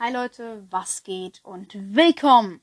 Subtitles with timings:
[0.00, 2.60] Hi Leute, was geht und willkommen.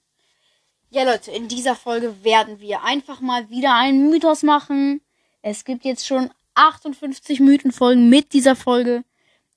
[0.90, 5.00] Ja Leute, in dieser Folge werden wir einfach mal wieder einen Mythos machen.
[5.42, 9.06] Es gibt jetzt schon 58 Mythenfolgen mit dieser Folge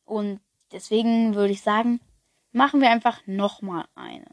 [0.05, 0.39] und
[0.71, 1.99] deswegen würde ich sagen,
[2.53, 4.31] machen wir einfach nochmal eine.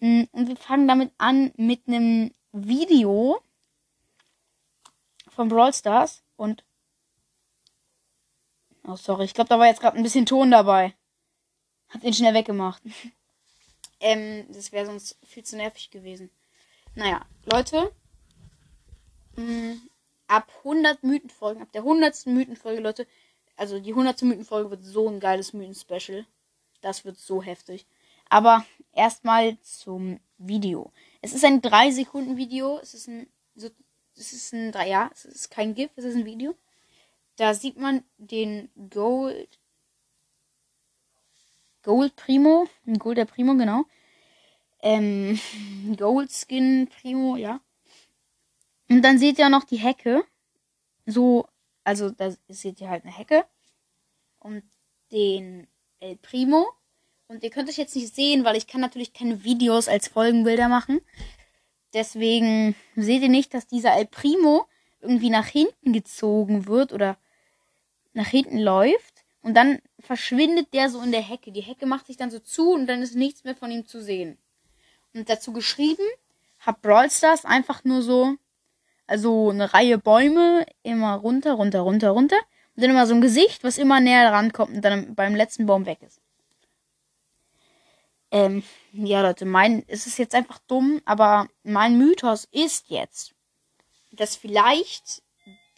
[0.00, 3.40] Hm, und wir fangen damit an mit einem Video
[5.28, 6.64] von Brawl Stars und
[8.88, 9.24] Oh, sorry.
[9.24, 10.94] Ich glaube, da war jetzt gerade ein bisschen Ton dabei.
[11.90, 12.82] Hab den schnell weggemacht.
[14.00, 16.30] ähm, das wäre sonst viel zu nervig gewesen.
[16.94, 17.92] Naja, Leute.
[19.36, 19.88] Mh, mm,
[20.28, 22.26] ab 100 Mythenfolgen, ab der 100.
[22.26, 23.06] Mythenfolge, Leute.
[23.56, 24.22] Also die 100.
[24.22, 26.26] Mythenfolge wird so ein geiles Mythen-Special.
[26.80, 27.86] Das wird so heftig.
[28.28, 30.92] Aber erstmal zum Video.
[31.22, 32.78] Es ist ein 3-Sekunden-Video.
[32.82, 33.28] Es ist ein.
[33.54, 33.68] So,
[34.16, 34.72] es ist ein.
[34.86, 36.54] Ja, es ist kein GIF, es ist ein Video.
[37.36, 39.58] Da sieht man den Gold.
[41.86, 42.66] Gold Primo.
[42.98, 43.84] Gold der Primo, genau.
[44.82, 45.38] Ähm,
[45.96, 47.60] Gold Skin Primo, ja.
[48.90, 50.24] Und dann seht ihr noch die Hecke.
[51.06, 51.46] So,
[51.84, 53.44] also da seht ihr halt eine Hecke.
[54.40, 54.64] Und
[55.12, 55.68] den
[56.00, 56.66] El Primo.
[57.28, 60.68] Und ihr könnt euch jetzt nicht sehen, weil ich kann natürlich keine Videos als Folgenbilder
[60.68, 61.00] machen.
[61.94, 64.66] Deswegen seht ihr nicht, dass dieser El Primo
[65.00, 67.16] irgendwie nach hinten gezogen wird oder
[68.12, 69.15] nach hinten läuft
[69.46, 71.52] und dann verschwindet der so in der Hecke.
[71.52, 74.02] Die Hecke macht sich dann so zu und dann ist nichts mehr von ihm zu
[74.02, 74.38] sehen.
[75.14, 76.02] Und dazu geschrieben
[76.58, 78.34] hat Brawl Stars einfach nur so,
[79.06, 82.38] also eine Reihe Bäume, immer runter, runter, runter, runter.
[82.74, 85.86] Und dann immer so ein Gesicht, was immer näher rankommt und dann beim letzten Baum
[85.86, 86.20] weg ist.
[88.32, 93.32] Ähm, ja, Leute, mein, es ist jetzt einfach dumm, aber mein Mythos ist jetzt,
[94.10, 95.22] dass vielleicht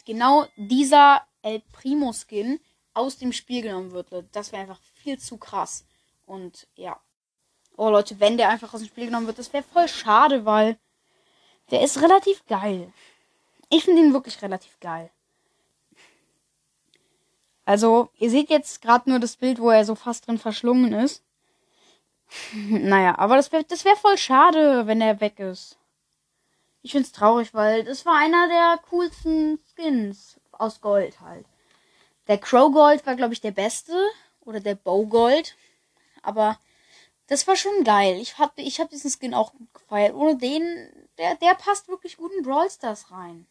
[0.07, 2.59] genau dieser El Primo Skin
[2.93, 4.07] aus dem Spiel genommen wird.
[4.31, 5.85] Das wäre einfach viel zu krass.
[6.25, 6.99] Und ja.
[7.77, 10.77] Oh Leute, wenn der einfach aus dem Spiel genommen wird, das wäre voll schade, weil
[11.71, 12.91] der ist relativ geil.
[13.69, 15.11] Ich finde ihn wirklich relativ geil.
[17.65, 21.23] Also, ihr seht jetzt gerade nur das Bild, wo er so fast drin verschlungen ist.
[22.53, 25.77] naja, aber das wäre das wär voll schade, wenn er weg ist.
[26.81, 31.45] Ich find's traurig, weil das war einer der coolsten Skins aus Gold halt.
[32.29, 33.91] Der Crow Gold war, glaube ich, der beste.
[34.41, 35.57] Oder der Bow Gold.
[36.21, 36.57] Aber
[37.27, 38.17] das war schon geil.
[38.21, 40.15] Ich habe ich hab diesen Skin auch gefeiert.
[40.15, 40.63] Ohne den,
[41.17, 43.47] der, der passt wirklich gut in Brawl Stars rein.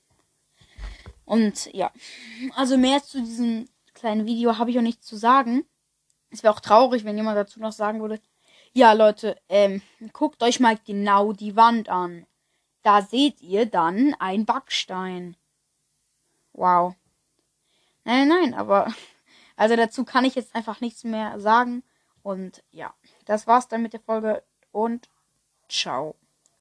[1.24, 1.92] Und ja,
[2.54, 5.66] also mehr zu diesem kleinen Video habe ich auch nichts zu sagen.
[6.30, 8.20] Es wäre auch traurig, wenn jemand dazu noch sagen würde,
[8.72, 12.26] ja Leute, ähm, guckt euch mal genau die Wand an.
[12.82, 15.36] Da seht ihr dann ein Backstein.
[16.52, 16.94] Wow.
[18.08, 18.90] Nein, nein, aber
[19.54, 21.82] also dazu kann ich jetzt einfach nichts mehr sagen.
[22.22, 22.94] Und ja,
[23.26, 24.42] das war's dann mit der Folge
[24.72, 25.10] und
[25.68, 26.16] ciao.